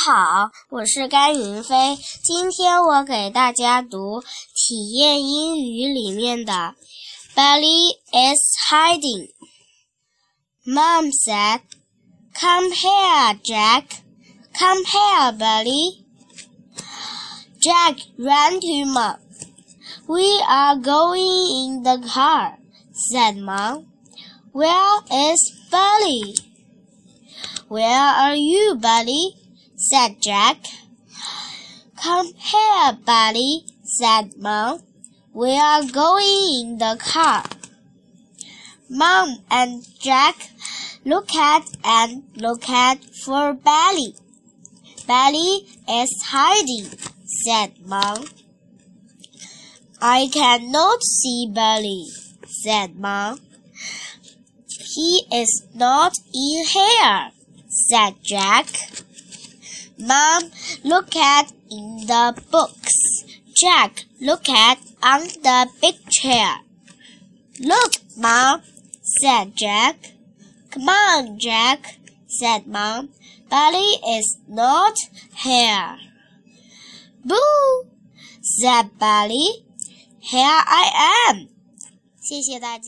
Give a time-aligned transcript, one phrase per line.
[0.00, 1.98] 好，我是甘云飞。
[2.22, 4.22] 今天我给大家读
[4.54, 6.74] 体验英语里面的
[7.34, 9.28] "Belly is hiding."
[10.64, 11.60] Mom said,
[12.32, 13.84] "Come here, Jack.
[14.58, 16.04] Come here, Belly."
[17.60, 19.18] Jack ran to Mom.
[20.06, 22.56] "We are going in the car,"
[22.94, 23.84] said Mom.
[24.52, 26.34] "Where is Belly?"
[27.68, 29.34] "Where are you, Belly?"
[29.89, 30.57] Said Jack.
[31.95, 34.83] "Come here, Belly," said Mom.
[35.33, 37.43] "We are going in the car."
[38.87, 40.51] Mom and Jack
[41.03, 44.13] look at and look at for Belly.
[45.07, 46.87] "Belly is hiding,"
[47.43, 48.19] said Mom.
[49.99, 52.05] "I cannot see Belly,"
[52.63, 53.39] said Mom.
[54.93, 56.13] "He is not
[56.45, 57.31] in here,"
[57.87, 58.67] said Jack.
[60.00, 60.50] Mom,
[60.84, 63.24] look at in the books.
[63.54, 66.56] Jack, look at on the big chair.
[67.60, 68.62] Look, Mom,
[69.02, 70.12] said Jack.
[70.70, 73.10] Come on, Jack, said Mom.
[73.48, 74.96] Belly is not
[75.34, 75.96] here.
[77.24, 77.84] Boo,
[78.42, 79.64] said Belly.
[80.20, 81.48] Here I am.
[82.28, 82.82] 谢谢大家。